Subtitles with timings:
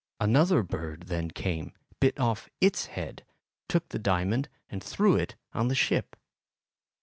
[0.19, 3.23] Another bird then came, bit off its head,
[3.69, 6.15] took the diamond and threw it on the ship.